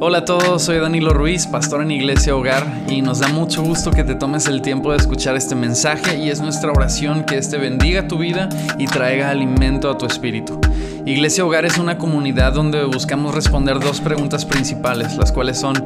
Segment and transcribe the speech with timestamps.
[0.00, 3.90] Hola a todos, soy Danilo Ruiz, pastor en Iglesia Hogar, y nos da mucho gusto
[3.90, 7.58] que te tomes el tiempo de escuchar este mensaje y es nuestra oración que este
[7.58, 8.48] bendiga tu vida
[8.78, 10.60] y traiga alimento a tu espíritu.
[11.04, 15.84] Iglesia Hogar es una comunidad donde buscamos responder dos preguntas principales, las cuales son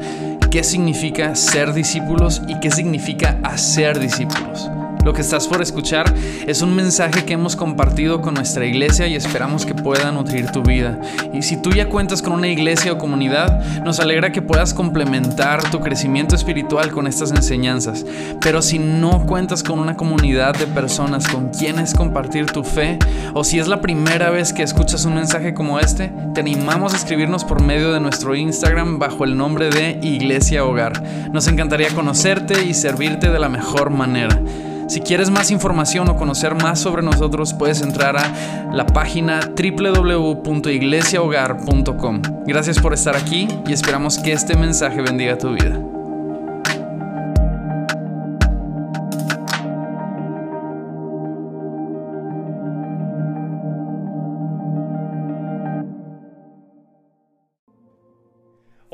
[0.50, 4.68] ¿qué significa ser discípulos y qué significa hacer discípulos?
[5.04, 6.14] Lo que estás por escuchar
[6.46, 10.62] es un mensaje que hemos compartido con nuestra iglesia y esperamos que pueda nutrir tu
[10.62, 11.00] vida.
[11.32, 15.70] Y si tú ya cuentas con una iglesia o comunidad, nos alegra que puedas complementar
[15.70, 18.06] tu crecimiento espiritual con estas enseñanzas.
[18.40, 22.98] Pero si no cuentas con una comunidad de personas con quienes compartir tu fe,
[23.34, 26.96] o si es la primera vez que escuchas un mensaje como este, te animamos a
[26.96, 31.02] escribirnos por medio de nuestro Instagram bajo el nombre de Iglesia Hogar.
[31.32, 34.40] Nos encantaría conocerte y servirte de la mejor manera.
[34.88, 42.22] Si quieres más información o conocer más sobre nosotros, puedes entrar a la página www.iglesiahogar.com.
[42.46, 45.80] Gracias por estar aquí y esperamos que este mensaje bendiga tu vida.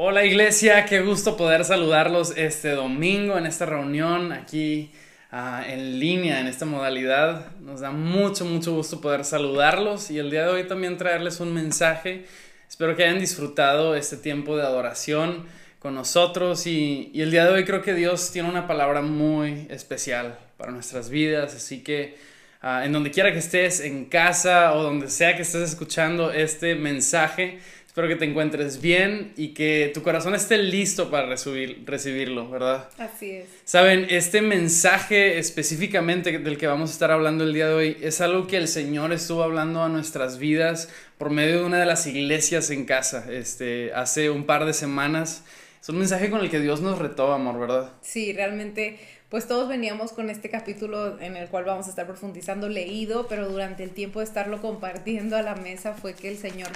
[0.01, 4.93] Hola iglesia, qué gusto poder saludarlos este domingo en esta reunión aquí
[5.31, 7.53] Ah, en línea, en esta modalidad.
[7.61, 11.53] Nos da mucho, mucho gusto poder saludarlos y el día de hoy también traerles un
[11.53, 12.25] mensaje.
[12.67, 15.45] Espero que hayan disfrutado este tiempo de adoración
[15.81, 20.39] con nosotros y, el día de hoy creo que Dios tiene una palabra muy especial
[20.57, 22.17] para nuestras vidas, así que
[22.63, 26.75] ah, en donde quiera que estés, en casa o donde sea que estés escuchando este
[26.75, 27.59] mensaje,
[27.99, 32.89] Espero que te encuentres bien y que tu corazón esté listo para recibir, recibirlo, ¿verdad?
[32.97, 33.49] Así es.
[33.65, 38.21] Saben, este mensaje específicamente del que vamos a estar hablando el día de hoy es
[38.21, 42.07] algo que el Señor estuvo hablando a nuestras vidas por medio de una de las
[42.07, 45.43] iglesias en casa, este, hace un par de semanas.
[45.83, 47.95] Es un mensaje con el que Dios nos retó, amor, ¿verdad?
[48.03, 52.69] Sí, realmente pues todos veníamos con este capítulo en el cual vamos a estar profundizando
[52.69, 56.69] leído, pero durante el tiempo de estarlo compartiendo a la mesa fue que el Señor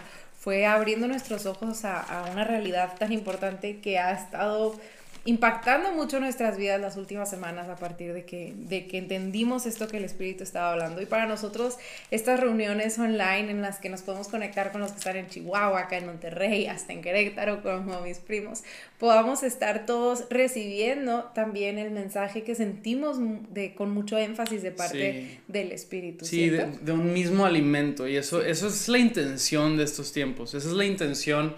[0.42, 4.74] fue abriendo nuestros ojos a, a una realidad tan importante que ha estado
[5.24, 9.86] impactando mucho nuestras vidas las últimas semanas a partir de que, de que entendimos esto
[9.86, 11.00] que el Espíritu estaba hablando.
[11.00, 11.76] Y para nosotros,
[12.10, 15.80] estas reuniones online en las que nos podemos conectar con los que están en Chihuahua,
[15.80, 18.64] acá en Monterrey, hasta en Querétaro, como mis primos,
[18.98, 23.18] podamos estar todos recibiendo también el mensaje que sentimos
[23.50, 26.24] de, con mucho énfasis de parte del Espíritu.
[26.24, 28.08] Sí, de, de, un mismo alimento.
[28.08, 30.54] Y eso, eso es la intención de estos tiempos.
[30.54, 31.54] Esa es la intención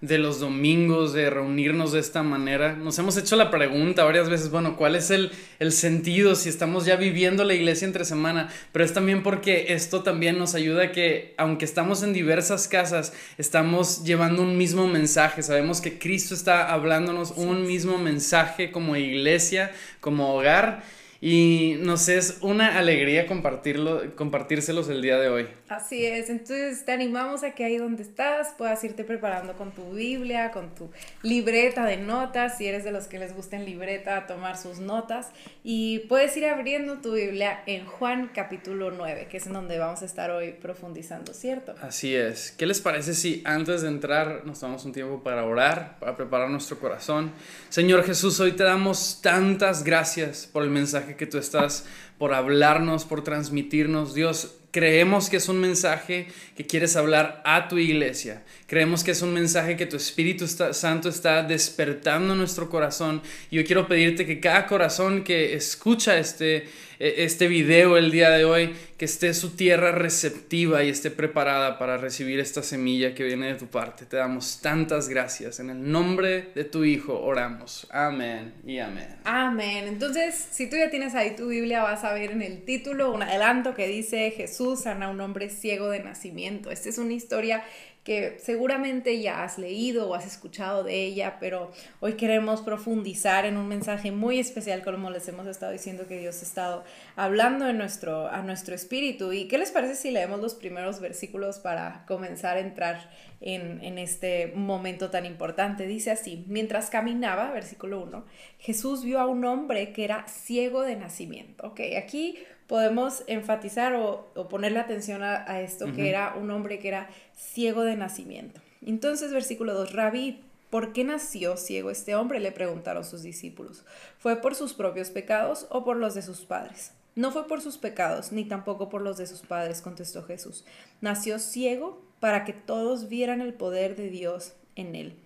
[0.00, 2.74] de los domingos, de reunirnos de esta manera.
[2.74, 6.84] Nos hemos hecho la pregunta varias veces, bueno, ¿cuál es el, el, sentido si estamos
[6.84, 8.48] ya viviendo la iglesia entre semana?
[8.72, 13.12] Pero es también porque esto también nos ayuda a que, aunque estamos en diversas casas,
[13.38, 15.42] estamos llevando un mismo mensaje.
[15.42, 20.84] Sabemos que Cristo está hablándonos un mismo mensaje como iglesia, como hogar
[21.20, 25.46] y nos es una alegría compartirlo, compartírselos el día de hoy.
[25.68, 29.92] Así es, entonces te animamos a que ahí donde estás puedas irte preparando con tu
[29.92, 30.90] Biblia, con tu
[31.22, 35.28] libreta de notas, si eres de los que les gusten libreta, tomar sus notas
[35.62, 40.00] y puedes ir abriendo tu Biblia en Juan capítulo 9, que es en donde vamos
[40.02, 41.74] a estar hoy profundizando, ¿cierto?
[41.82, 42.52] Así es.
[42.52, 46.48] ¿Qué les parece si antes de entrar nos tomamos un tiempo para orar, para preparar
[46.48, 47.32] nuestro corazón?
[47.68, 51.84] Señor Jesús, hoy te damos tantas gracias por el mensaje que tú estás,
[52.16, 54.14] por hablarnos, por transmitirnos.
[54.14, 58.42] Dios, Creemos que es un mensaje que quieres hablar a tu iglesia.
[58.66, 63.22] Creemos que es un mensaje que tu Espíritu Santo está despertando en nuestro corazón.
[63.50, 66.68] Y yo quiero pedirte que cada corazón que escucha este,
[66.98, 71.96] este video el día de hoy, que esté su tierra receptiva y esté preparada para
[71.96, 74.04] recibir esta semilla que viene de tu parte.
[74.04, 75.60] Te damos tantas gracias.
[75.60, 77.86] En el nombre de tu Hijo oramos.
[77.90, 79.06] Amén y amén.
[79.24, 79.84] Amén.
[79.86, 83.22] Entonces, si tú ya tienes ahí tu Biblia, vas a ver en el título un
[83.22, 86.70] adelanto que dice Jesús Jesús sana a un hombre ciego de nacimiento.
[86.70, 87.62] Esta es una historia
[88.08, 91.70] que seguramente ya has leído o has escuchado de ella, pero
[92.00, 96.40] hoy queremos profundizar en un mensaje muy especial, como les hemos estado diciendo que Dios
[96.40, 96.84] ha estado
[97.16, 99.34] hablando en nuestro, a nuestro espíritu.
[99.34, 103.10] ¿Y qué les parece si leemos los primeros versículos para comenzar a entrar
[103.42, 105.86] en, en este momento tan importante?
[105.86, 108.24] Dice así, mientras caminaba, versículo 1,
[108.58, 111.66] Jesús vio a un hombre que era ciego de nacimiento.
[111.66, 116.88] Ok, aquí podemos enfatizar o, o ponerle atención a, esto, que era un hombre que
[116.88, 118.60] era ciego de nacimiento.
[118.86, 122.38] Entonces, versículo 2, Rabí, ¿por qué nació ciego este hombre?
[122.38, 123.84] Le preguntaron sus discípulos.
[124.18, 126.92] ¿Fue por sus propios pecados o por los de sus padres?
[127.16, 130.64] No fue por sus pecados, ni tampoco por los de sus padres, contestó Jesús.
[131.00, 135.16] Nació ciego para que todos vieran el poder de Dios en él.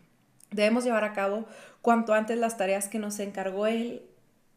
[0.53, 1.47] Debemos llevar a cabo
[1.81, 4.03] cuanto antes las tareas que nos encargó Él,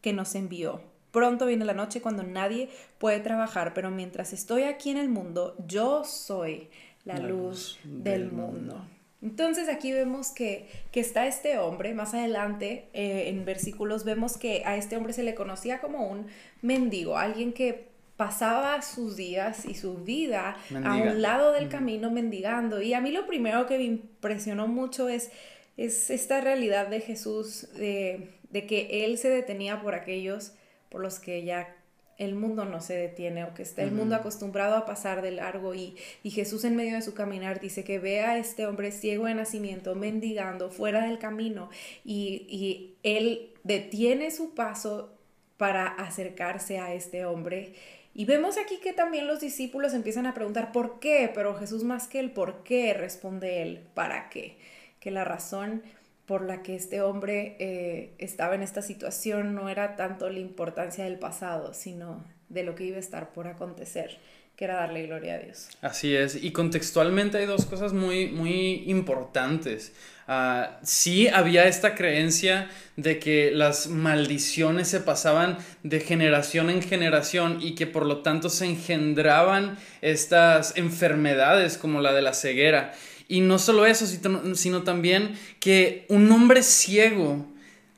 [0.02, 0.80] que nos envió.
[1.16, 2.68] Pronto viene la noche cuando nadie
[2.98, 6.68] puede trabajar, pero mientras estoy aquí en el mundo, yo soy
[7.06, 8.86] la, luz, del, mundo.
[9.22, 14.76] Entonces aquí vemos que, está este hombre, más adelante eh, en versículos vemos que a
[14.76, 16.26] este hombre se le conocía como un
[16.60, 22.82] mendigo, alguien que pasaba sus días y su vida a un lado del camino mendigando.
[22.82, 25.30] Y a mí lo primero que me impresionó mucho es,
[25.78, 30.52] es esta realidad de Jesús, de, de que Él se detenía por aquellos
[30.96, 31.76] por los que ya
[32.16, 35.74] el mundo no se detiene o que está el mundo acostumbrado a pasar de largo
[35.74, 39.26] y, y, Jesús en medio de su caminar dice que ve a este hombre ciego
[39.26, 41.68] de nacimiento mendigando fuera del camino
[42.02, 45.12] y, y él detiene su paso
[45.58, 47.74] para acercarse a este hombre.
[48.14, 52.08] Y vemos aquí que también los discípulos empiezan a preguntar por qué, pero Jesús más
[52.08, 54.56] que el por qué responde él, ¿para qué?
[54.98, 55.82] Que la razón
[56.26, 61.04] por la que este hombre eh, estaba en esta situación no era tanto la importancia
[61.04, 64.18] del pasado, sino de lo que iba a estar por acontecer,
[64.56, 65.68] que era darle gloria a Dios.
[65.82, 69.92] Así es, y contextualmente hay dos cosas muy, muy importantes.
[70.28, 77.58] Uh, sí había esta creencia de que las maldiciones se pasaban de generación en generación
[77.60, 82.92] y que por lo tanto se engendraban estas enfermedades como la de la ceguera.
[83.28, 84.06] Y no solo eso,
[84.54, 87.44] sino también que un hombre ciego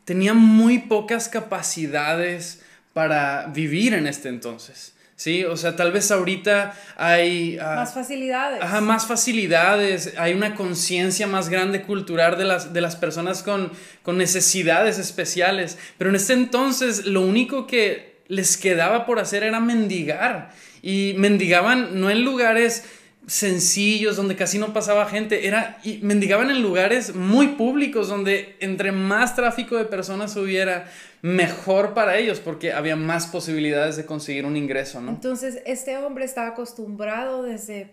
[0.05, 2.63] tenía muy pocas capacidades
[2.95, 4.95] para vivir en este entonces.
[5.17, 7.59] Sí, o sea, tal vez ahorita hay...
[7.61, 8.63] Ah, más facilidades.
[8.63, 13.73] Ajá, más facilidades, hay una conciencia más grande cultural de las, de las personas con,
[14.05, 19.59] con necesidades especiales, pero en este entonces lo único que les quedaba por hacer era
[19.59, 20.53] mendigar.
[20.83, 22.85] Y mendigaban no en lugares
[23.29, 28.91] sencillos, donde casi no pasaba gente, era, y mendigaban en lugares muy públicos, donde entre
[28.91, 30.91] más tráfico de personas hubiera,
[31.23, 35.11] mejor para ellos, porque había más posibilidades de conseguir un ingreso, ¿no?
[35.11, 37.91] Entonces, este hombre estaba acostumbrado desde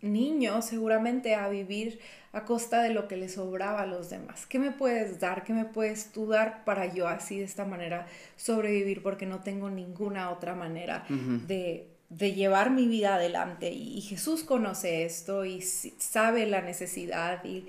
[0.00, 1.98] niño, seguramente, a vivir
[2.32, 4.46] a costa de lo que le sobraba a los demás.
[4.46, 5.44] ¿Qué me puedes dar?
[5.44, 8.06] ¿Qué me puedes tú dar para yo así de esta manera
[8.36, 9.02] sobrevivir?
[9.02, 11.04] Porque no tengo ninguna otra manera
[11.46, 13.70] de de llevar mi vida adelante.
[13.70, 17.66] Y, Jesús conoce esto y sabe la necesidad y,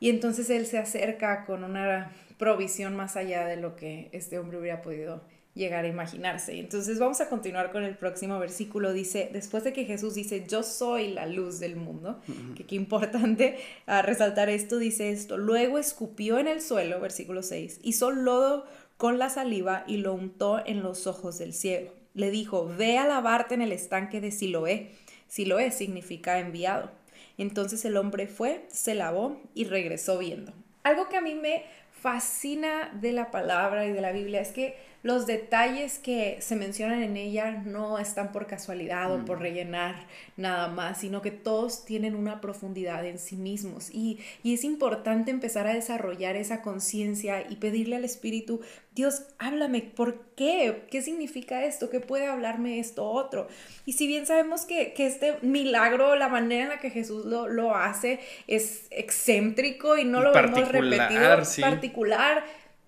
[0.00, 4.58] y entonces Él se acerca con una provisión más allá de lo que este hombre
[4.58, 5.22] hubiera podido
[5.54, 6.58] llegar a imaginarse.
[6.58, 8.92] Entonces vamos a continuar con el próximo versículo.
[8.92, 12.20] Dice, después de que Jesús dice, yo soy la luz del mundo,
[12.56, 17.80] que qué importante a resaltar esto, dice esto, luego escupió en el suelo, versículo 6,
[17.82, 18.66] hizo lodo
[18.96, 23.06] con la saliva y lo untó en los ojos del ciego le dijo, ve a
[23.06, 24.90] lavarte en el estanque de Siloé.
[25.28, 26.90] Siloé significa enviado.
[27.38, 30.52] Entonces el hombre fue, se lavó y regresó viendo.
[30.82, 34.76] Algo que a mí me fascina de la palabra y de la Biblia es que
[35.02, 39.42] los detalles que se mencionan en ella no están por casualidad o por mm.
[39.42, 40.06] rellenar
[40.36, 43.90] nada más, sino que todos tienen una profundidad en sí mismos.
[43.90, 48.60] Y, y es importante empezar a desarrollar esa conciencia y pedirle al Espíritu,
[48.94, 50.84] Dios, háblame, ¿por qué?
[50.90, 51.88] ¿Qué significa esto?
[51.88, 53.48] ¿Qué puede hablarme esto otro?
[53.86, 57.48] Y si bien sabemos que, que este milagro, la manera en la que Jesús lo,
[57.48, 62.44] lo hace, es excéntrico y no lo vemos repetido, particular,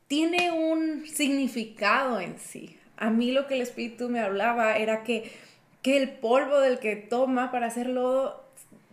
[0.07, 2.79] tiene un significado en sí.
[2.99, 5.33] A mí lo que el Espíritu me hablaba era que,
[5.81, 8.44] que el polvo del que toma para hacer lodo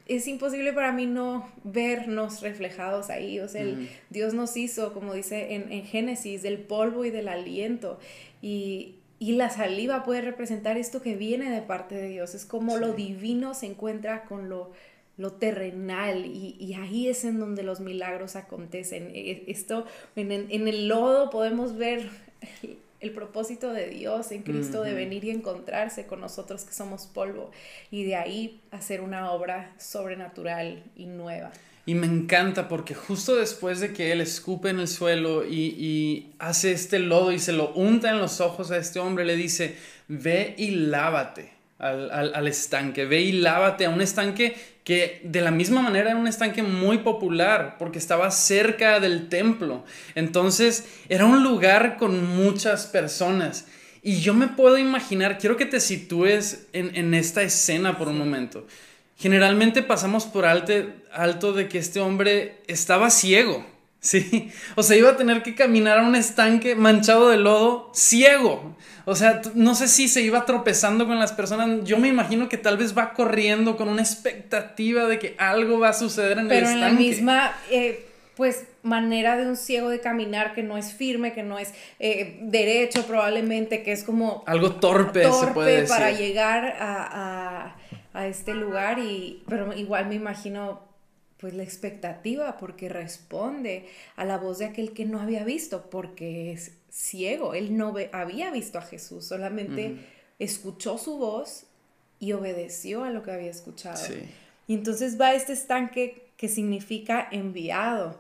[0.08, 3.40] es imposible para mí no vernos reflejados ahí.
[3.40, 3.66] O sea,
[4.10, 8.00] Dios nos hizo, como dice en, en, Génesis, del polvo y del aliento.
[8.42, 12.36] Y, y, la saliva puede representar esto que viene de parte de Dios.
[12.36, 14.72] Es como lo divino se encuentra con lo
[15.22, 19.12] lo terrenal y, ahí es en donde los milagros acontecen.
[19.14, 22.10] E, esto, en, el lodo podemos ver
[23.02, 27.52] el, propósito de Dios en Cristo de venir y encontrarse con nosotros que somos polvo
[27.90, 31.52] y de ahí hacer una obra sobrenatural y nueva.
[31.86, 36.72] Y me encanta porque justo después de que él escupe en el suelo y, hace
[36.72, 39.76] este lodo y se lo unta en los ojos a este hombre, le dice,
[40.08, 45.52] ve y lávate al, al estanque, ve y lávate a un estanque que de la
[45.52, 49.84] misma manera era un estanque muy popular porque estaba cerca del templo.
[50.16, 53.66] Entonces era un lugar con muchas personas.
[54.04, 58.66] Y yo me puedo imaginar, quiero que te sitúes en, esta escena por un momento.
[59.18, 60.74] Generalmente pasamos por alto,
[61.14, 63.64] alto de que este hombre estaba ciego,
[64.02, 64.52] ¿sí?
[64.76, 68.76] O sea, iba a tener que caminar a un estanque manchado de lodo ciego.
[69.06, 71.84] O sea, no sé si se iba tropezando con las personas.
[71.86, 75.90] Yo me imagino que tal vez va corriendo con una expectativa de que algo va
[75.90, 76.66] a suceder en el estanque.
[76.66, 78.06] Pero en la misma, eh,
[78.36, 82.40] pues manera de un ciego de caminar que no es firme, que no es eh,
[82.42, 84.44] derecho probablemente, que es como...
[84.48, 85.90] Algo torpe, se puede decir.
[85.90, 87.76] para llegar a,
[88.14, 90.91] a, este lugar, y, pero igual me imagino
[91.42, 96.52] pues la expectativa porque responde a la voz de aquel que no había visto porque
[96.52, 99.98] es ciego, él no había visto a Jesús, solamente
[100.38, 101.66] escuchó su voz
[102.20, 104.00] y obedeció a lo que había escuchado.
[104.68, 108.20] Y entonces va este estanque que significa enviado.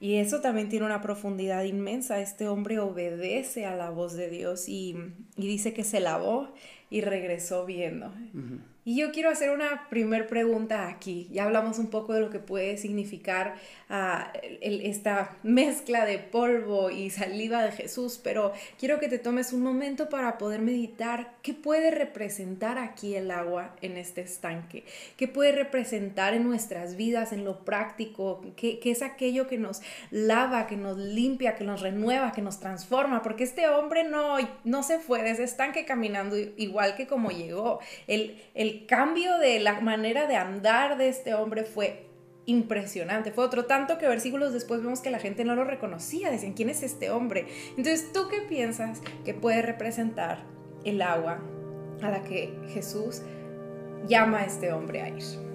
[0.00, 2.20] Y eso también tiene una profundidad inmensa.
[2.20, 4.96] Este hombre obedece a la voz de Dios y,
[5.36, 6.54] dice que se lavó
[6.88, 8.12] y regresó viendo.
[8.90, 11.28] Y yo quiero hacer una primer pregunta aquí.
[11.30, 13.54] Ya hablamos un poco de lo que puede significar
[13.88, 19.62] ah, esta mezcla de polvo y saliva de Jesús, pero quiero que te tomes un
[19.62, 24.82] momento para poder meditar qué puede representar aquí el agua en este estanque,
[25.16, 29.82] qué puede representar en nuestras vidas, en lo práctico, qué, qué es aquello que nos
[30.10, 34.82] lava, que nos limpia, que nos renueva, que nos transforma, porque este hombre no, no
[34.82, 37.78] se fue de ese estanque caminando igual que como llegó.
[38.08, 42.06] El, el cambio de la manera de andar de este hombre fue
[42.46, 43.32] impresionante.
[43.32, 46.70] Fue otro tanto que versículos después vemos que la gente no lo reconocía, decían, ¿quién
[46.70, 47.46] es este hombre?
[47.70, 50.44] Entonces, ¿tú qué piensas que puede representar
[50.84, 51.40] el agua
[52.02, 53.22] a la que Jesús
[54.06, 55.49] llama a este hombre a ir?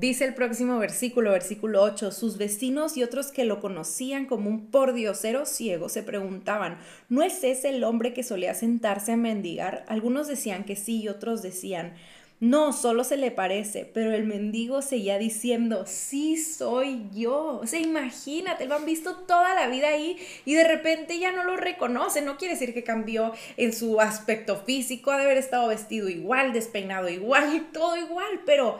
[0.00, 4.66] Dice el próximo versículo, versículo 8, sus vecinos y otros que lo conocían como un
[4.66, 6.78] pordiosero ciego se preguntaban,
[7.08, 9.84] ¿no es ese el hombre que solía sentarse a mendigar?
[9.88, 11.94] Algunos decían que sí y otros decían,
[12.38, 17.58] no, solo se le parece, pero el mendigo seguía diciendo, sí soy yo.
[17.60, 21.42] O sea, imagínate, lo han visto toda la vida ahí y de repente ya no
[21.42, 22.22] lo reconoce.
[22.22, 26.52] No quiere decir que cambió en su aspecto físico, ha de haber estado vestido igual,
[26.52, 28.78] despeinado igual, todo igual, pero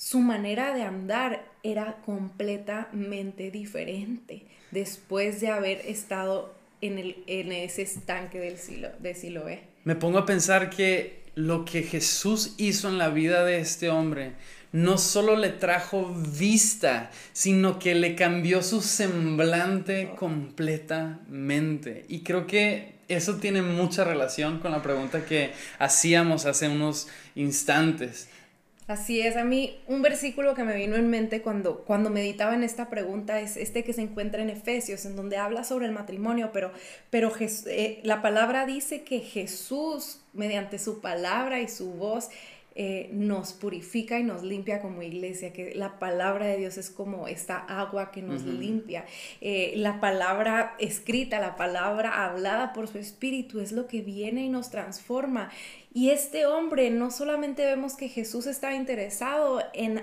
[0.00, 7.82] su manera de andar era completamente diferente después de haber estado en, el, en ese
[7.82, 9.60] estanque del silo, de Siloé.
[9.84, 14.32] Me pongo a pensar que lo que Jesús hizo en la vida de este hombre
[14.72, 22.06] no solo le trajo vista, sino que le cambió su semblante completamente.
[22.08, 28.28] Y creo que eso tiene mucha relación con la pregunta que hacíamos hace unos instantes.
[28.90, 32.64] Así es, a mí un versículo que me vino en mente cuando, cuando meditaba en
[32.64, 36.50] esta pregunta es este que se encuentra en Efesios, en donde habla sobre el matrimonio,
[36.52, 36.72] pero,
[37.08, 42.30] pero eh, la palabra dice que Jesús, mediante su palabra y su voz,
[42.76, 47.28] eh, nos purifica y nos limpia como iglesia, que la palabra de Dios es como
[47.28, 49.04] esta agua que nos limpia.
[49.40, 54.48] Eh, la palabra escrita, la palabra hablada por su espíritu es lo que viene y
[54.48, 55.50] nos transforma.
[55.92, 60.02] Y este hombre, no solamente vemos que Jesús estaba interesado en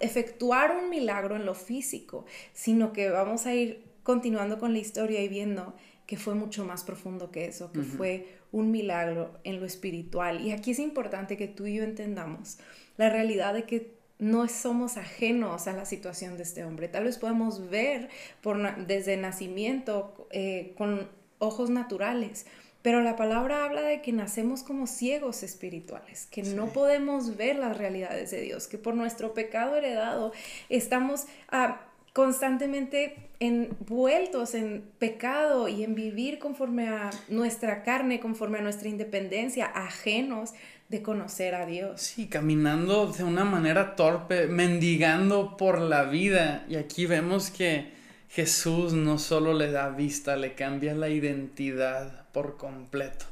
[0.00, 5.22] efectuar un milagro en lo físico, sino que vamos a ir continuando con la historia
[5.22, 5.74] y viendo
[6.06, 10.42] que fue mucho más profundo que eso, que fue un milagro en lo espiritual.
[10.42, 12.58] Y aquí es importante que tú y yo entendamos
[12.98, 16.88] la realidad de que no somos ajenos a la situación de este hombre.
[16.88, 18.10] Tal vez podemos ver
[18.42, 22.46] por, desde nacimiento eh, con ojos naturales,
[22.84, 27.78] pero la palabra habla de que nacemos como ciegos espirituales, que no podemos ver las
[27.78, 30.32] realidades de Dios, que por nuestro pecado heredado
[30.68, 31.24] estamos...
[31.48, 31.80] a
[32.12, 39.66] constantemente envueltos en pecado y en vivir conforme a nuestra carne, conforme a nuestra independencia,
[39.66, 40.52] ajenos
[40.88, 42.00] de conocer a Dios.
[42.00, 46.64] Sí, caminando de una manera torpe, mendigando por la vida.
[46.68, 47.90] Y aquí vemos que
[48.28, 53.24] Jesús no solo le da vista, le cambia la identidad por completo.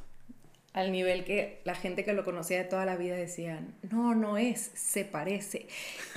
[0.72, 4.38] Al nivel que la gente que lo conocía de toda la vida decían, no, no
[4.38, 5.66] es, se parece.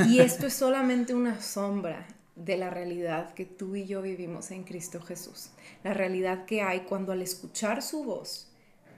[0.08, 4.64] Y esto es solamente una sombra de la realidad que tú y yo vivimos en
[4.64, 5.50] Cristo Jesús.
[5.84, 8.50] La realidad que hay cuando al escuchar su voz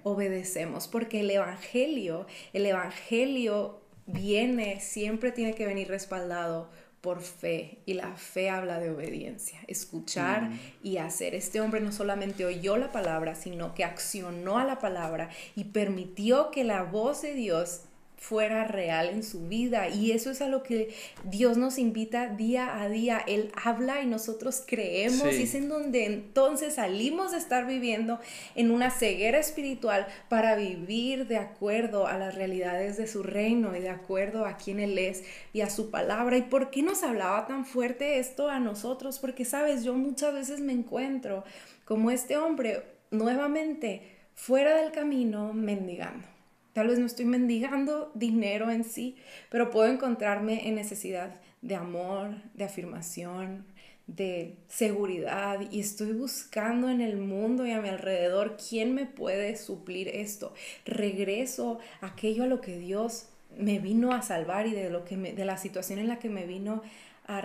[0.04, 6.70] obedecemos, porque el Evangelio, el Evangelio viene, siempre tiene que venir respaldado
[7.08, 10.60] por fe y la fe habla de obediencia, escuchar mm.
[10.84, 11.36] y hacer.
[11.36, 16.52] Este hombre no solamente oyó la palabra, sino que accionó a la palabra y permitió
[16.52, 17.84] que la voz de Dios
[18.18, 19.88] fuera real en su vida.
[19.90, 20.94] Y eso es a lo que
[21.24, 23.24] Dios nos invita día a día.
[23.26, 25.34] Él habla y nosotros creemos.
[25.34, 28.20] Y es en donde entonces salimos de estar viviendo
[28.56, 33.80] en una ceguera espiritual para vivir de acuerdo a las realidades de su reino y
[33.80, 36.38] de acuerdo a quién Él es y a su palabra.
[36.38, 39.20] ¿Y por qué nos hablaba tan fuerte esto a nosotros?
[39.20, 41.44] Porque, sabes, yo muchas veces me encuentro
[41.86, 44.02] como este hombre nuevamente
[44.34, 46.37] fuera del camino mendigando
[46.78, 49.16] Tal vez no estoy mendigando dinero en sí,
[49.50, 53.66] pero puedo encontrarme en necesidad de amor, de afirmación,
[54.06, 59.58] de seguridad y estoy buscando en el mundo y a mi alrededor quién me puede
[59.58, 60.54] suplir esto.
[60.86, 65.18] Regreso a aquello a lo que Dios me vino a salvar y de, lo que
[65.18, 66.84] de la situación en la que me vino
[67.26, 67.42] a,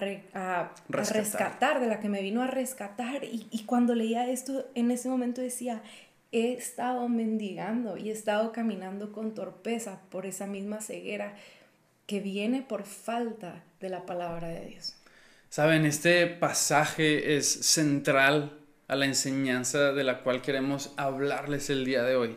[0.90, 1.80] rescatar.
[1.80, 3.24] de la que me vino a rescatar.
[3.24, 5.82] Y, y cuando leía esto, en ese momento decía,
[6.32, 11.36] he estado mendigando y he estado caminando con torpeza por esa misma ceguera
[12.06, 14.96] que viene por falta de la palabra de Dios.
[15.50, 22.02] Saben, este pasaje es central a la enseñanza de la cual queremos hablarles el día
[22.02, 22.36] de hoy,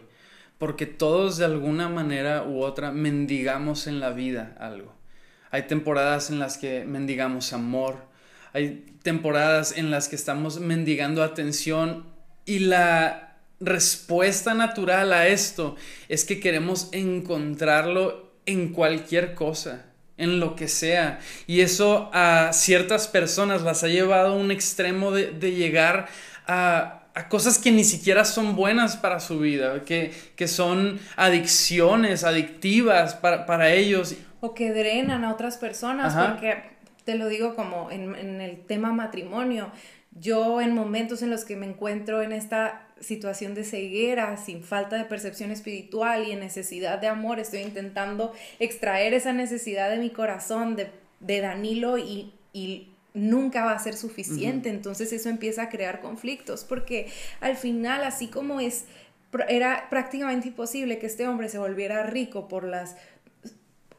[0.58, 4.94] porque todos de alguna manera u otra mendigamos en la vida algo.
[5.52, 8.06] Hay temporadas en las que mendigamos amor,
[8.52, 12.06] hay temporadas en las que estamos mendigando atención
[12.46, 13.25] y la
[13.60, 15.76] respuesta natural a esto
[16.10, 19.86] es que queremos encontrarlo en cualquier cosa,
[20.18, 21.20] en lo que sea.
[21.48, 26.08] Y eso a ciertas personas las ha llevado a un extremo de, llegar
[26.48, 30.14] a, cosas que ni siquiera son buenas para su vida, que,
[30.48, 34.16] son adicciones, adictivas para, ellos.
[34.42, 38.92] O que drenan a otras personas, porque te lo digo como en, en el tema
[38.92, 39.72] matrimonio.
[40.18, 44.98] Yo en momentos en los que me encuentro en esta situación de ceguera, sin falta
[44.98, 50.10] de percepción espiritual y en necesidad de amor, estoy intentando extraer esa necesidad de mi
[50.10, 52.32] corazón, de, Danilo, y,
[53.14, 54.70] nunca va a ser suficiente.
[54.70, 57.08] Entonces eso empieza a crear conflictos, porque
[57.40, 58.86] al final, así como es,
[59.48, 62.98] era prácticamente imposible que este hombre se volviera rico por las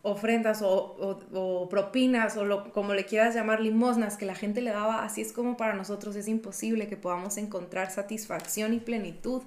[0.06, 5.04] ofrendas o, propinas o lo, como le quieras llamar, limosnas que la gente le daba,
[5.04, 9.42] así es como para nosotros es imposible que podamos encontrar satisfacción y plenitud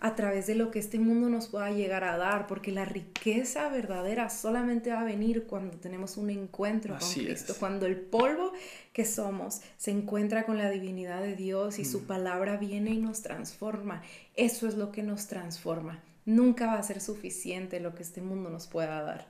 [0.00, 3.68] a través de lo que este mundo nos pueda llegar a dar, porque la riqueza
[3.68, 8.52] verdadera solamente va a venir cuando tenemos un encuentro con Cristo, cuando el polvo
[8.94, 13.20] que somos se encuentra con la divinidad de Dios y su palabra viene y nos
[13.20, 14.02] transforma.
[14.34, 16.00] Eso es lo que nos transforma.
[16.24, 19.26] Nunca va a ser suficiente lo que este mundo nos pueda dar.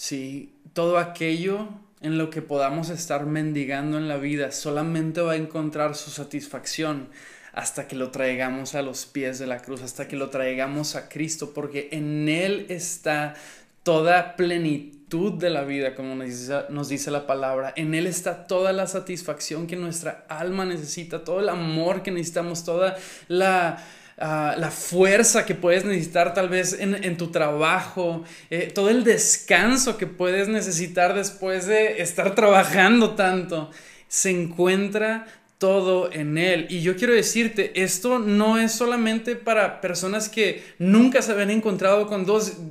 [0.00, 1.68] Sí, todo aquello
[2.00, 7.10] en lo que podamos estar mendigando en la vida solamente va a encontrar su satisfacción
[7.52, 11.10] hasta que lo traigamos a los pies de la cruz, hasta que lo traigamos a
[11.10, 13.34] Cristo, porque en Él está
[13.82, 17.74] toda plenitud de la vida, como nos dice, nos dice, la palabra.
[17.76, 22.64] En Él está toda la satisfacción que nuestra alma necesita, todo el amor que necesitamos,
[22.64, 22.96] toda
[23.28, 23.84] la
[24.20, 29.96] ah, la fuerza que puedes necesitar tal vez en, tu trabajo, eh, todo el descanso
[29.96, 33.70] que puedes necesitar después de estar trabajando tanto,
[34.08, 35.26] se encuentra
[35.58, 36.66] todo en Él.
[36.70, 42.06] Y yo quiero decirte, esto no es solamente para personas que nunca se habían encontrado
[42.06, 42.24] con,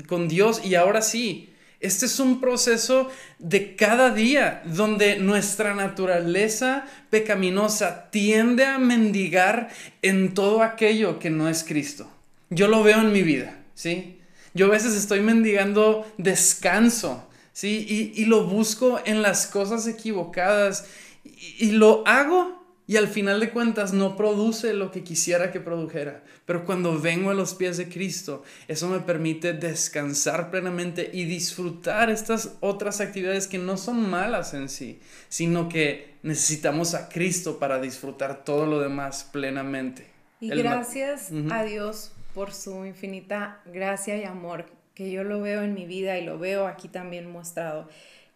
[0.07, 1.48] con Dios y ahora sí.
[1.79, 9.69] Este es un proceso de cada día donde nuestra naturaleza pecaminosa tiende a mendigar
[10.01, 12.09] en todo aquello que no es Cristo.
[12.49, 14.19] Yo lo veo en mi vida, ¿sí?
[14.53, 18.13] Yo a veces estoy mendigando descanso, ¿sí?
[18.15, 20.85] Y, lo busco en las cosas equivocadas
[21.23, 26.23] y lo hago y al final de cuentas no produce lo que quisiera que produjera.
[26.49, 32.09] Pero cuando vengo a los pies de Cristo, eso me permite descansar plenamente y disfrutar
[32.09, 37.79] estas otras actividades que no son malas en sí, sino que necesitamos a Cristo para
[37.79, 40.07] disfrutar todo lo demás plenamente.
[40.39, 45.75] Y gracias a Dios por su infinita gracia y amor, que yo lo veo en
[45.75, 47.87] mi vida y lo veo aquí también mostrado,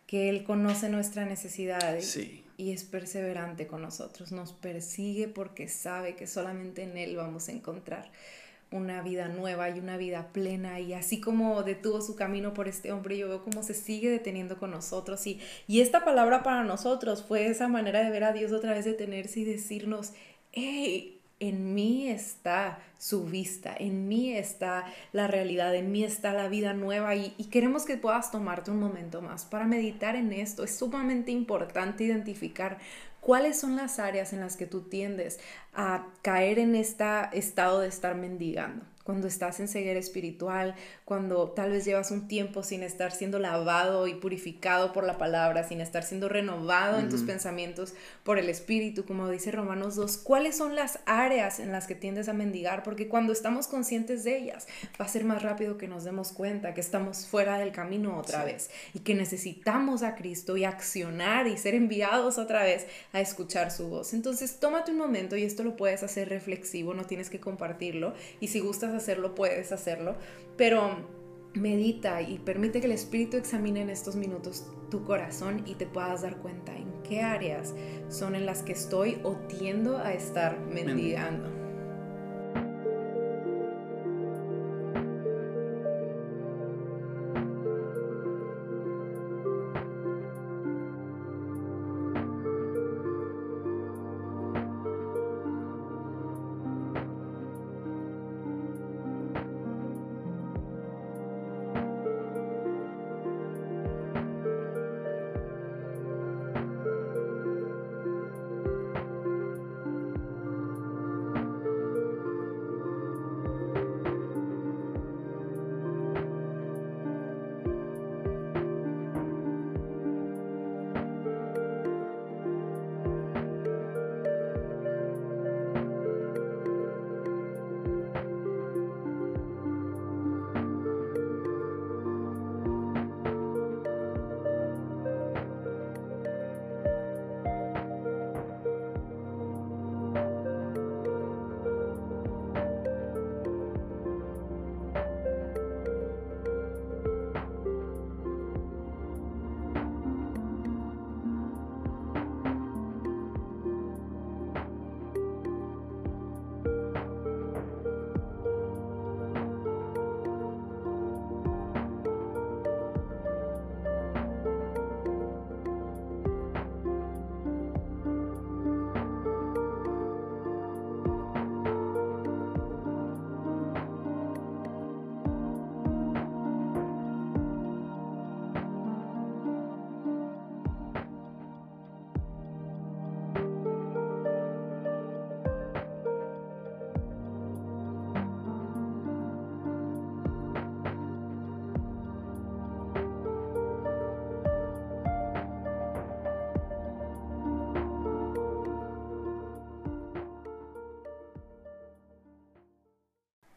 [0.05, 1.99] que Él conoce nuestra necesidad.
[2.01, 7.49] Sí y es perseverante con nosotros, nos persigue porque sabe que solamente en Él vamos
[7.49, 8.11] a encontrar
[8.73, 10.79] una vida nueva y una vida plena.
[10.79, 14.57] Y así como detuvo su camino por este hombre, yo veo cómo se sigue deteniendo
[14.57, 15.25] con nosotros.
[15.27, 18.85] Y, y esta palabra para nosotros fue esa manera de ver a Dios otra vez
[18.85, 20.13] detenerse y decirnos,
[20.51, 21.12] hey,
[21.47, 26.73] en mí está su vista, en mí está la realidad, en mí está la vida
[26.73, 30.63] nueva y, queremos que puedas tomarte un momento más para meditar en esto.
[30.63, 32.77] Es sumamente importante identificar
[33.19, 35.39] cuáles son las áreas en las que tú tiendes
[35.73, 41.71] a caer en este estado de estar mendigando cuando estás en ceguera espiritual, cuando tal
[41.71, 46.03] vez llevas un tiempo sin estar siendo lavado y purificado por la palabra, sin estar
[46.03, 50.99] siendo renovado en tus pensamientos por el Espíritu, como dice Romanos 2, ¿cuáles son las
[51.05, 52.83] áreas en las que tiendes a mendigar?
[52.83, 54.67] Porque cuando estamos conscientes de ellas,
[54.99, 58.45] va a ser más rápido que nos demos cuenta que estamos fuera del camino otra
[58.45, 63.71] vez y que necesitamos a Cristo y accionar y ser enviados otra vez a escuchar
[63.71, 64.13] su voz.
[64.13, 68.47] Entonces, tómate un momento y esto lo puedes hacer reflexivo, no tienes que compartirlo y
[68.47, 70.15] si gustas hacerlo, puedes hacerlo,
[70.57, 71.07] pero
[71.53, 76.21] medita y permite que el Espíritu examine en estos minutos tu corazón y te puedas
[76.21, 77.73] dar cuenta en qué áreas
[78.09, 81.62] son en las que estoy o tiendo a estar mendigando.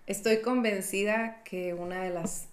[0.07, 2.47] Estoy convencida que una de las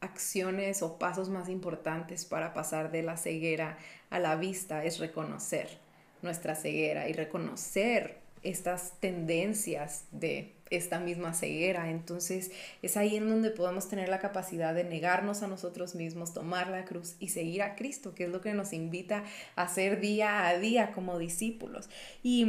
[0.00, 3.78] acciones o pasos más importantes para pasar de la ceguera
[4.10, 5.78] a la vista es reconocer
[6.20, 11.88] nuestra ceguera y reconocer estas tendencias de esta misma ceguera.
[11.88, 12.50] Entonces
[12.82, 16.84] es ahí en donde podemos tener la capacidad de negarnos a nosotros mismos, tomar la
[16.84, 19.24] cruz y seguir a Cristo, que es lo que nos invita
[19.56, 21.88] a hacer día a día como discípulos.
[22.22, 22.46] Y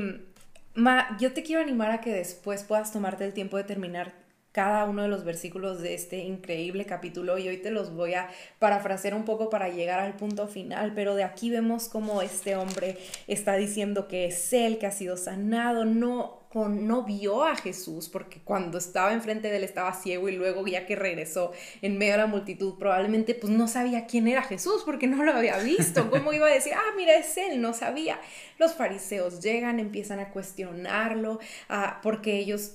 [0.75, 4.11] Ma, yo te quiero animar a que después puedas tomarte el tiempo de terminar
[4.53, 8.29] cada uno de los versículos de este increíble capítulo y hoy te los voy a
[8.59, 12.97] parafrasear un poco para llegar al punto final, pero de aquí vemos cómo este hombre
[13.27, 18.39] está diciendo que es él que ha sido sanado, no no vio a Jesús porque
[18.43, 22.19] cuando estaba enfrente de él estaba ciego y luego ya que regresó en medio de
[22.19, 26.11] la multitud probablemente pues no sabía quién era Jesús porque no lo había visto.
[26.11, 27.59] ¿Cómo iba a decir, ah, mira, es él?
[27.59, 28.19] No sabía.
[28.59, 31.39] Los fariseos llegan, empiezan a cuestionarlo
[31.69, 32.73] ah, porque ellos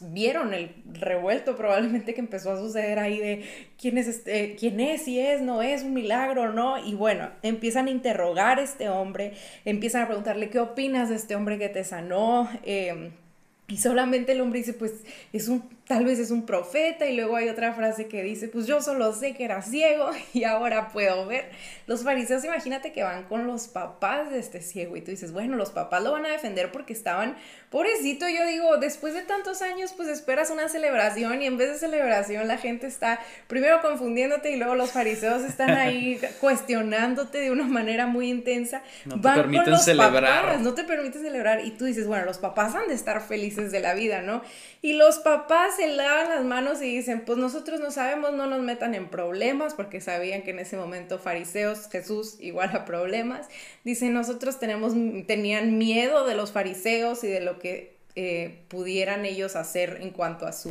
[0.00, 3.44] vieron el revuelto probablemente que empezó a suceder ahí de
[3.78, 7.86] quién es este, quién es, si es, no es un milagro, no, y bueno, empiezan
[7.86, 11.84] a interrogar a este hombre, empiezan a preguntarle qué opinas de este hombre que te
[11.84, 13.12] sanó, em,
[13.68, 17.36] y solamente el hombre dice, pues es un tal vez es un profeta y luego
[17.36, 21.26] hay otra frase que dice, pues yo solo sé que era ciego y ahora puedo
[21.26, 21.50] ver.
[21.86, 25.56] Los fariseos imagínate que van con los papás de este ciego y tú dices, bueno,
[25.56, 27.36] los papás lo van a defender porque estaban,
[27.70, 31.78] pobrecito, yo digo, después de tantos años pues esperas una celebración y en vez de
[31.78, 37.64] celebración la gente está primero confundiéndote y luego los fariseos están ahí cuestionándote de una
[37.64, 38.82] manera muy intensa.
[39.04, 40.60] No te permiten celebrar.
[40.60, 43.80] no te permiten celebrar y tú dices, bueno, los papás han de estar felices de
[43.80, 44.42] la vida, ¿no?
[44.80, 48.60] Y los papás se lavan las manos y dicen, pues nosotros no sabemos, no nos
[48.60, 53.48] metan en problemas, porque sabían que en ese momento fariseos, Jesús igual a problemas.
[53.84, 54.94] Dicen, nosotros tenemos,
[55.26, 60.46] tenían miedo de los fariseos y de lo que eh, pudieran ellos hacer en cuanto
[60.46, 60.70] a su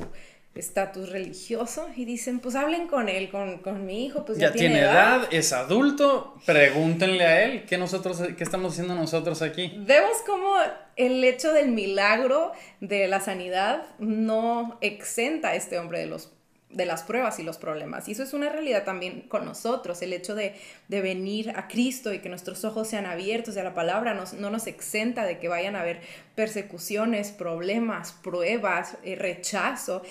[0.55, 4.81] estatus religioso y dicen, pues hablen con él, con, con mi hijo, pues ya, tiene
[4.81, 5.27] edad.
[5.31, 9.73] es adulto, pregúntenle a él qué nosotros, qué estamos haciendo nosotros aquí.
[9.79, 10.53] Vemos cómo
[10.95, 16.31] el hecho del milagro de la sanidad no exenta a este hombre de los
[16.73, 18.07] de las pruebas y los problemas.
[18.07, 20.55] Y eso es una realidad también con nosotros, el hecho de,
[20.87, 24.33] de venir a Cristo y que nuestros ojos sean abiertos y a la palabra nos,
[24.33, 26.01] no nos exenta de que vayan a haber
[26.35, 30.01] persecuciones, problemas, pruebas, eh, rechazo,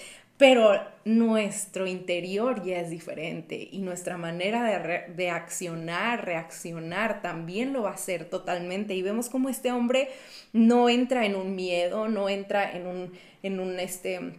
[0.42, 0.72] pero
[1.04, 7.96] nuestro interior ya es diferente y nuestra manera de, accionar, reaccionar también lo va a
[7.96, 8.96] ser totalmente.
[8.96, 10.08] Y vemos como este hombre
[10.52, 13.12] no entra en un miedo, no entra en un,
[13.44, 14.32] en un este,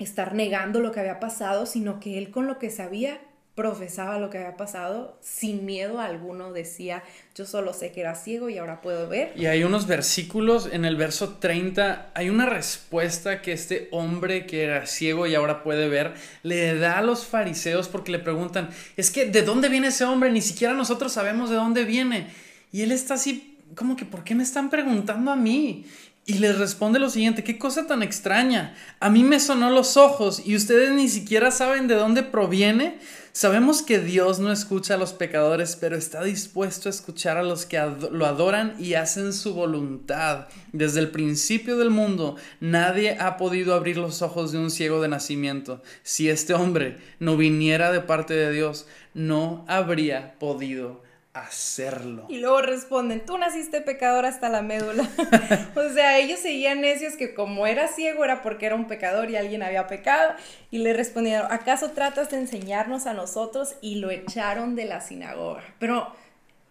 [0.00, 3.20] estar negando lo que había pasado, sino que él con lo que sabía
[3.56, 7.02] profesaba lo que había pasado sin miedo alguno, decía,
[7.34, 9.32] yo solo sé que era ciego y ahora puedo ver.
[9.34, 14.62] Y hay unos versículos, en el verso 30, hay una respuesta que este hombre que
[14.62, 19.10] era ciego y ahora puede ver, le da a los fariseos porque le preguntan, es
[19.10, 20.30] que ¿de dónde viene ese hombre?
[20.30, 22.28] Ni siquiera nosotros sabemos de dónde viene.
[22.72, 25.86] Y él está así, como que, ¿por qué me están preguntando a mí?
[26.26, 28.74] Y les responde lo siguiente, qué cosa tan extraña.
[29.00, 32.98] A mí me sonó los ojos y ustedes ni siquiera saben de dónde proviene.
[33.36, 37.66] Sabemos que Dios no escucha a los pecadores, pero está dispuesto a escuchar a los
[37.66, 37.78] que
[38.10, 40.46] lo adoran y hacen su voluntad.
[40.72, 45.08] Desde el principio del mundo, nadie ha podido abrir los ojos de un ciego de
[45.08, 45.82] nacimiento.
[46.02, 51.02] Si este hombre no viniera de parte de Dios, no habría podido
[51.40, 52.26] hacerlo.
[52.28, 55.08] Y luego responden, tú naciste pecador hasta la médula.
[55.74, 59.36] o sea, ellos seguían necios que como era ciego era porque era un pecador y
[59.36, 60.34] alguien había pecado.
[60.70, 63.76] Y le respondieron, ¿acaso tratas de enseñarnos a nosotros?
[63.80, 65.62] Y lo echaron de la sinagoga.
[65.78, 66.12] Pero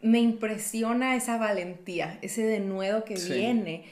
[0.02, 3.86] me impresiona esa valentía, ese denuedo que viene,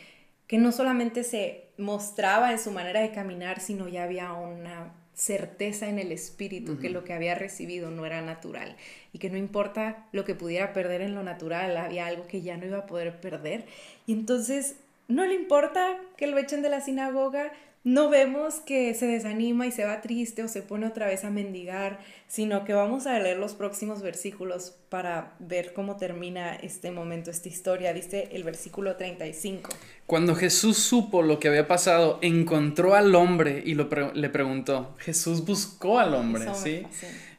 [0.48, 5.88] que no solamente se mostraba en su manera de caminar, sino ya había una certeza
[5.90, 8.76] en el espíritu que lo que había recibido no era natural
[9.12, 12.58] y que no importa lo que pudiera perder en lo natural, había algo que ya
[12.58, 13.66] no iba a poder perder.
[14.08, 14.76] Y entonces
[15.08, 17.52] no le importa que lo echen de la sinagoga,
[17.84, 21.30] no vemos que se desanima y se va triste o se pone otra vez a
[21.30, 27.30] mendigar, sino que vamos a leer los próximos versículos para ver cómo termina este momento,
[27.30, 27.94] esta historia.
[27.94, 29.70] Dice el versículo 35.
[30.06, 34.96] Cuando Jesús supo lo que había pasado, encontró al hombre y lo le preguntó.
[35.00, 36.84] Jesús buscó al hombre, ¿sí?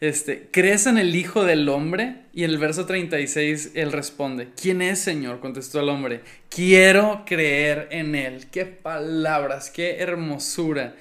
[0.04, 2.16] Este, ¿crees en el Hijo del Hombre?
[2.34, 5.40] Y en el verso 36 él responde, ¿quién es Señor?
[5.40, 8.46] Contestó el hombre, quiero creer en él.
[8.50, 10.94] Qué palabras, qué hermosura.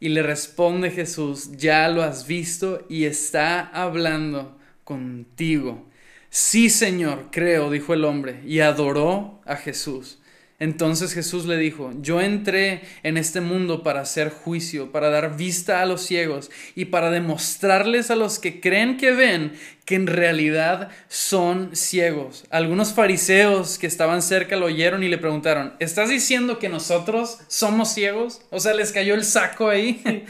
[0.00, 5.88] Y le responde Jesús, ya lo has visto y está hablando contigo.
[6.28, 10.18] Sí, Señor, creo, dijo el hombre, y adoró a Jesús.
[10.62, 15.82] Entonces Jesús le dijo, yo entré en este mundo para hacer juicio, para dar vista
[15.82, 20.90] a los ciegos y para demostrarles a los que creen que ven que en realidad
[21.08, 22.44] son ciegos.
[22.48, 27.92] Algunos fariseos que estaban cerca lo oyeron y le preguntaron, ¿estás diciendo que nosotros somos
[27.92, 28.42] ciegos?
[28.50, 30.00] O sea, les cayó el saco ahí.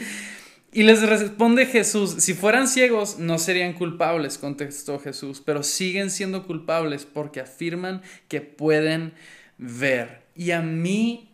[0.75, 6.47] Y les responde Jesús, si fueran ciegos no serían culpables, contestó Jesús, pero siguen siendo
[6.47, 9.13] culpables porque afirman que pueden
[9.59, 10.22] ver.
[10.35, 11.29] Y a mí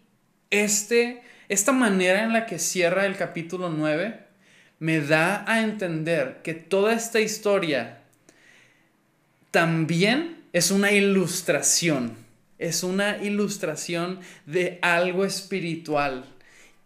[0.50, 4.20] este, esta manera en la que cierra el capítulo 9
[4.80, 8.00] me da a entender que toda esta historia
[9.52, 12.16] también es una ilustración,
[12.58, 16.26] es una ilustración de algo espiritual.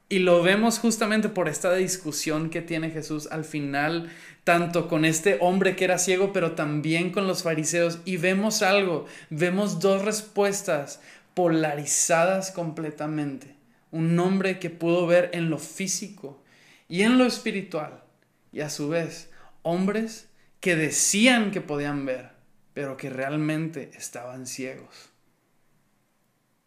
[0.10, 4.12] Y lo vemos justamente por esta discusión que tiene Jesús al final,
[4.44, 8.00] tanto con este hombre que era ciego, pero también con los fariseos.
[8.06, 11.00] Y vemos algo, vemos dos respuestas
[11.34, 13.56] polarizadas completamente.
[13.92, 16.42] Un hombre que pudo ver en lo físico
[16.88, 18.04] y en lo espiritual.
[18.52, 22.30] Y a su vez, hombres que decían que podían ver,
[22.74, 25.10] pero que realmente estaban ciegos.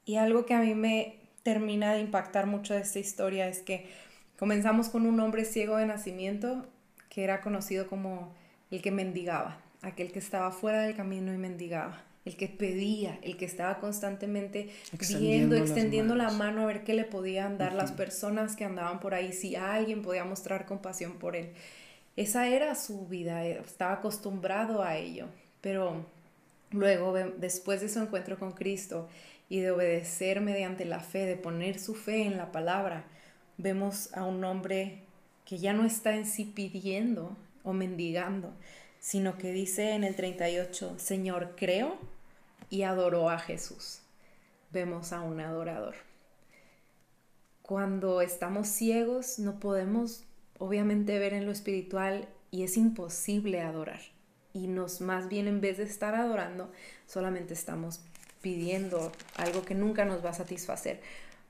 [0.04, 3.88] Y algo que a mí me termina de impactar mucho de esta historia es que
[4.38, 6.66] comenzamos con un hombre ciego de nacimiento
[7.08, 8.34] que era conocido como
[8.70, 13.36] el que mendigaba, aquel que estaba fuera del camino y mendigaba, el que pedía, el
[13.36, 14.68] que estaba constantemente
[15.18, 19.14] viendo, extendiendo la mano a ver qué le podían dar las personas que andaban por
[19.14, 21.52] ahí, si alguien podía mostrar compasión por él.
[22.16, 25.26] Esa era su vida, estaba acostumbrado a ello.
[25.60, 26.04] Pero
[26.72, 29.08] luego, después de su encuentro con Cristo
[29.48, 33.04] y de obedecer mediante la fe, de poner su fe en la palabra,
[33.56, 35.02] vemos a un hombre
[35.44, 38.52] que ya no está en sí pidiendo o mendigando,
[38.98, 42.15] sino que dice en el 38, Señor, creo
[42.70, 44.00] y adoró a Jesús.
[44.70, 45.94] Vemos a un adorador.
[47.62, 50.24] Cuando estamos ciegos no podemos
[50.58, 54.00] obviamente ver en lo espiritual y es imposible adorar
[54.56, 56.70] y nos más bien en vez de estar adorando,
[57.06, 58.00] solamente estamos
[58.46, 61.00] pidiendo algo que nunca nos va a satisfacer.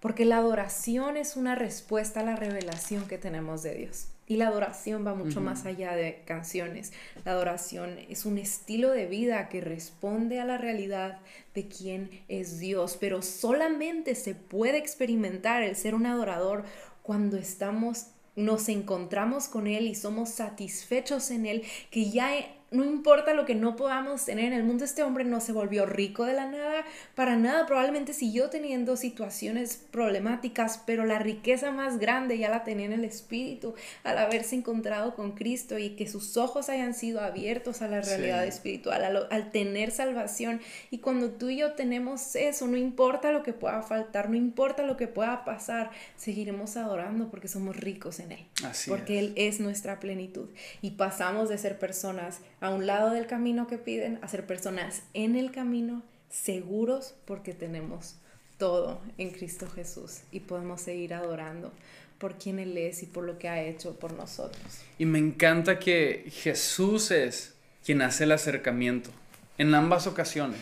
[0.01, 4.07] Porque la adoración es una respuesta a la revelación que tenemos de Dios.
[4.27, 6.95] Y la adoración va mucho más allá de canciones.
[7.27, 11.19] La adoración es un estilo de vida que responde a la realidad
[11.55, 12.97] de quién es Dios.
[12.99, 16.65] Pero solamente se puede experimentar el ser un adorador
[17.03, 18.07] cuando estamos
[18.37, 22.35] nos encontramos con Él y somos satisfechos en Él, que ya
[22.73, 25.87] no importa lo que no podamos tener en el mundo, este hombre no se volvió
[25.87, 31.99] rico de la nada, para nada, probablemente siguió teniendo situaciones problemáticas, pero la riqueza más
[31.99, 36.37] grande ya la tenía en el espíritu al haberse encontrado con Cristo y que sus
[36.37, 40.61] ojos hayan sido abiertos a la realidad espiritual, al, al tener salvación.
[40.91, 44.83] Y cuando tú y yo tenemos eso, no importa lo que pueda faltar, no importa
[44.83, 48.47] lo que pueda pasar, seguiremos adorando porque somos ricos en Él,
[48.89, 50.49] porque Él es nuestra plenitud
[50.83, 55.03] y pasamos de ser personas a un lado del camino que piden, a ser personas
[55.15, 58.17] en el camino, seguros porque tenemos
[58.59, 61.73] todo en Cristo Jesús y podemos seguir adorando
[62.19, 64.63] por quien Él es y por lo que ha hecho por nosotros.
[64.99, 69.11] Y me encanta que Jesús es quien hace el acercamiento
[69.59, 70.61] en ambas ocasiones,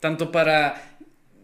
[0.00, 0.96] tanto para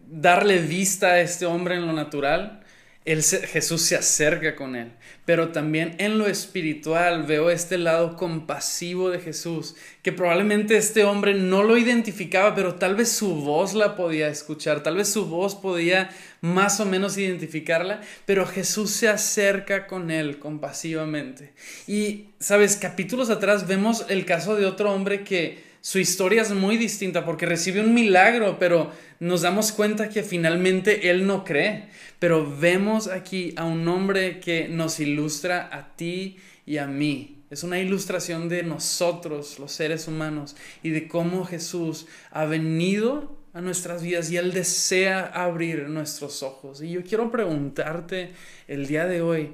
[0.09, 2.64] darle vista a este hombre en lo natural,
[3.05, 4.91] Jesús se acerca con él.
[5.25, 11.35] Pero también en lo espiritual veo este lado compasivo de Jesús, que probablemente este hombre
[11.35, 15.55] no lo identificaba, pero tal vez su voz la podía escuchar, tal vez su voz
[15.55, 16.09] podía
[16.41, 21.53] más o menos identificarla, pero Jesús se acerca con él compasivamente.
[21.87, 26.77] Y, sabes, capítulos atrás vemos el caso de otro hombre que su historia es muy
[26.77, 31.89] distinta porque recibe un milagro, pero nos damos cuenta que finalmente él no cree.
[32.17, 37.43] Pero vemos aquí a un hombre que nos ilustra a ti y a mí.
[37.51, 43.61] Es una ilustración de nosotros, los seres humanos, y de cómo Jesús ha venido a
[43.61, 46.81] nuestras vidas y Él desea abrir nuestros ojos.
[46.81, 48.31] Y yo quiero preguntarte
[48.67, 49.53] el día de hoy,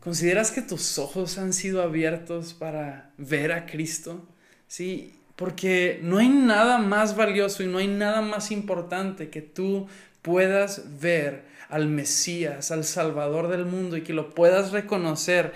[0.00, 4.28] ¿consideras que tus ojos han sido abiertos para ver a Cristo?
[4.68, 9.88] Sí, porque no hay nada más valioso y no hay nada más importante que tú
[10.22, 15.52] puedas ver al Mesías, al Salvador del mundo y que lo puedas reconocer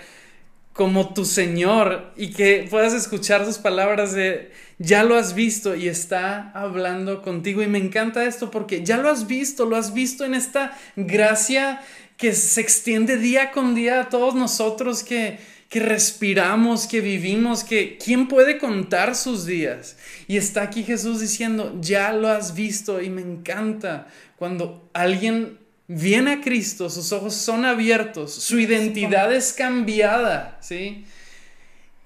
[0.73, 5.87] como tu Señor y que puedas escuchar sus palabras de ya lo has visto y
[5.87, 7.63] está hablando contigo.
[7.63, 11.81] Y me encanta esto porque ya lo has visto, lo has visto en esta gracia
[12.17, 17.97] que se extiende día con día a todos nosotros que que respiramos, que vivimos, que
[17.97, 19.97] ¿quién puede contar sus días?
[20.27, 26.31] Y está aquí Jesús diciendo, ya lo has visto y me encanta cuando alguien viene
[26.33, 31.05] a Cristo, sus ojos son abiertos, su identidad es cambiada, ¿sí?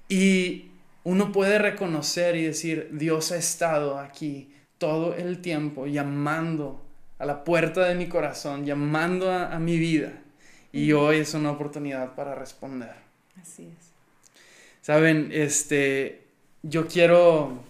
[0.08, 0.66] Y
[1.04, 6.84] uno puede reconocer y decir, Dios ha estado aquí todo el tiempo llamando
[7.18, 10.12] a la puerta de mi corazón, llamando a, a mi vida.
[10.72, 13.01] Y hoy es una oportunidad para responder.
[13.42, 13.92] Así es.
[14.80, 16.22] Saben, este,
[16.62, 17.62] yo quiero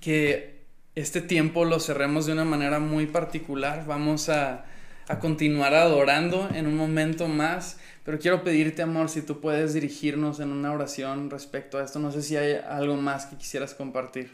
[0.00, 0.60] que
[0.94, 3.86] este tiempo lo cerremos de una manera muy particular.
[3.86, 4.64] Vamos a,
[5.08, 10.40] a continuar adorando en un momento más, pero quiero pedirte, amor, si tú puedes dirigirnos
[10.40, 11.98] en una oración respecto a esto.
[11.98, 14.30] No sé si hay algo más que quisieras compartir.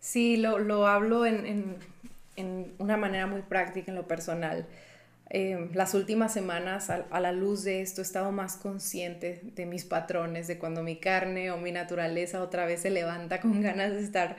[0.00, 1.76] Sí, lo, lo hablo en, en,
[2.36, 4.66] en, una manera muy práctica, en lo personal.
[5.30, 9.84] Eh, las últimas semanas, a, la luz de esto, he estado más consciente de mis
[9.84, 14.02] patrones, de cuando mi carne o mi naturaleza otra vez se levanta con ganas de
[14.02, 14.36] estar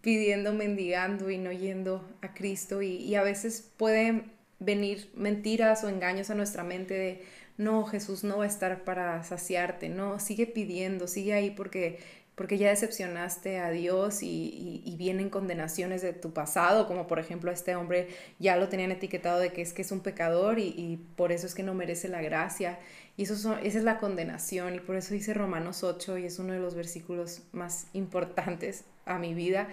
[0.00, 2.82] pidiendo, mendigando y no yendo a Cristo.
[2.82, 4.24] Y, y a veces puede
[4.58, 7.22] venir mentiras o engaños a nuestra mente de,
[7.56, 11.98] no, Jesús no va a estar para saciarte, no, sigue pidiendo, sigue ahí porque,
[12.34, 17.50] porque ya decepcionaste a Dios y, y, vienen condenaciones de tu pasado, como por ejemplo
[17.50, 18.08] a este hombre
[18.40, 21.46] ya lo tenían etiquetado de que es que es un pecador y, y por eso
[21.46, 22.78] es que no merece la gracia.
[23.16, 26.38] Y eso son, esa es la condenación y por eso dice Romanos 8 y es
[26.40, 29.68] uno de los versículos más importantes a mi vida.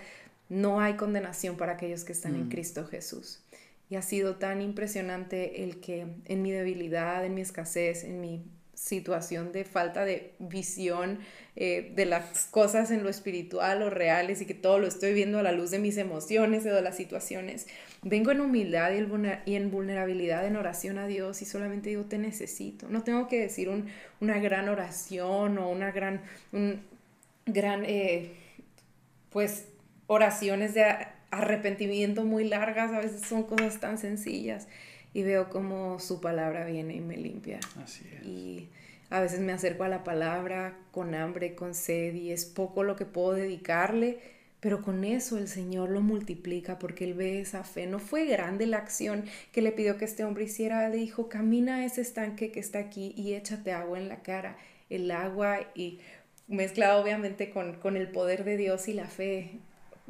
[0.50, 2.42] No hay condenación para aquellos que están mm.
[2.42, 3.42] en Cristo Jesús.
[3.90, 8.44] Y ha sido tan impresionante el que en mi debilidad, en mi escasez, en mi
[8.74, 11.20] situación de falta de visión
[11.56, 15.40] eh, de las cosas en lo espiritual o reales y que todo lo estoy viendo
[15.40, 17.68] a la luz de mis emociones o de las situaciones.
[18.02, 18.92] Vengo en humildad
[19.46, 22.88] y en vulnerabilidad en oración a Dios y solamente digo, te necesito.
[22.90, 23.88] No tengo que decir un,
[24.20, 26.82] una gran oración o una gran, un
[27.46, 28.32] gran, eh,
[29.30, 29.66] pues,
[30.08, 30.86] oraciones de
[31.30, 34.68] arrepentimiento muy largas, a veces son cosas tan sencillas
[35.14, 37.60] y veo como su palabra viene y me limpia.
[37.84, 38.26] Así es.
[38.26, 38.70] Y
[39.10, 42.96] a veces me acerco a la palabra con hambre, con sed y es poco lo
[42.96, 44.20] que puedo dedicarle,
[44.62, 47.88] pero con eso el Señor lo multiplica porque Él ve esa fe.
[47.88, 51.78] No fue grande la acción que le pidió que este hombre hiciera, le dijo, camina
[51.78, 54.56] a ese estanque que está aquí y échate agua en la cara.
[54.90, 56.00] El agua y
[56.48, 59.60] mezclado obviamente con, con el poder de Dios y la fe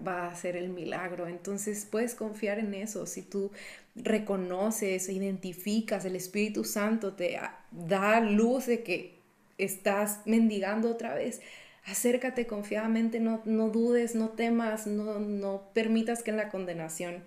[0.06, 1.28] va a ser el milagro.
[1.28, 3.06] Entonces puedes confiar en eso.
[3.06, 3.52] Si tú
[3.96, 7.39] reconoces, identificas, el Espíritu Santo te
[7.72, 9.20] da luz de que
[9.58, 11.42] estás mendigando otra vez,
[11.86, 17.24] acércate confiadamente, no, no dudes, no temas, no, no permitas que en la condenación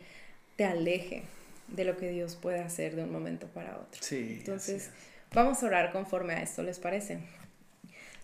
[0.56, 1.22] te aleje
[1.68, 4.00] de lo que Dios puede hacer de un momento para otro.
[4.02, 4.90] Sí, Entonces,
[5.32, 7.18] vamos a orar conforme a esto, ¿les parece?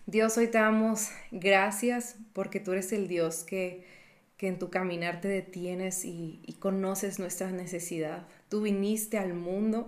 [0.05, 3.85] Dios, hoy te damos gracias porque tú eres el Dios que
[4.41, 8.25] que en tu caminar te detienes y, conoces nuestra necesidad.
[8.49, 9.87] Tú viniste al mundo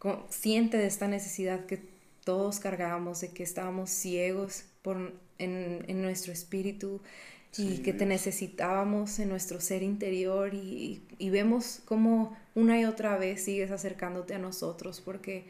[0.00, 1.78] consciente de esta necesidad que
[2.24, 7.00] todos cargábamos, de que estábamos ciegos por, en, nuestro espíritu
[7.56, 13.16] y que te necesitábamos en nuestro ser interior y, y vemos cómo una y otra
[13.18, 15.44] vez sigues acercándote a nosotros porque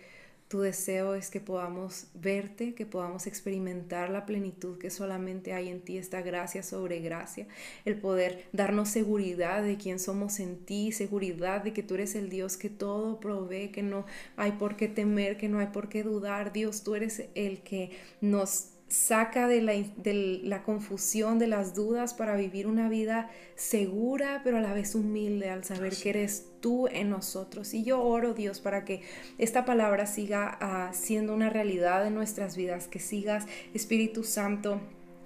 [0.53, 5.81] tu deseo es que podamos verte, que podamos experimentar la plenitud que solamente hay en
[5.81, 7.47] ti, esta gracia sobre gracia,
[7.87, 12.29] el poder darnos seguridad de quién somos en ti, seguridad de que tú eres el
[12.29, 14.05] Dios que todo provee, que no
[14.37, 16.53] hay por qué temer, que no hay por qué dudar.
[16.53, 17.91] Dios, tú eres el que
[18.21, 24.43] nos saca de la, de la, confusión, de las dudas para vivir una vida segura,
[24.45, 27.73] pero a la vez humilde al saber que eres tú en nosotros.
[27.73, 29.01] Y yo oro, Dios, para que
[29.39, 34.79] esta palabra siga uh, siendo una realidad en nuestras vidas, que sigas, Espíritu Santo,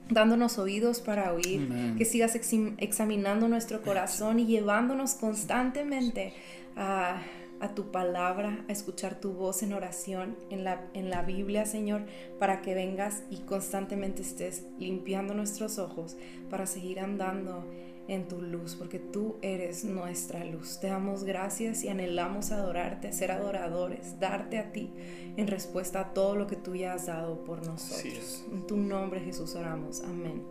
[0.08, 2.36] dándonos oídos para oír, que sigas
[2.78, 6.32] examinando nuestro corazón y llevándonos constantemente
[6.76, 7.20] a
[7.60, 12.02] a tu palabra, a escuchar tu voz en oración en la, en la Biblia, Señor,
[12.38, 16.16] para que vengas y constantemente estés limpiando nuestros ojos
[16.50, 17.64] para seguir andando
[18.08, 20.78] en tu luz, porque tú eres nuestra luz.
[20.80, 24.92] Te damos gracias y anhelamos adorarte, ser adoradores, darte a ti
[25.36, 28.44] en respuesta a todo lo que tú ya has dado por nosotros.
[28.52, 30.02] En tu nombre, Jesús, oramos.
[30.02, 30.44] Amén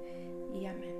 [0.53, 0.95] y amén.